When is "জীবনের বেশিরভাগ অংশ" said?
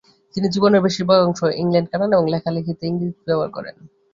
0.49-1.39